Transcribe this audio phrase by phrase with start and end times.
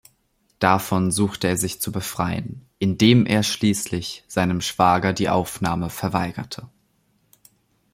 [0.57, 6.65] Davon suchte er sich zu befreien, indem er schließlich seinem Schwager die Aufnahme verweigerte.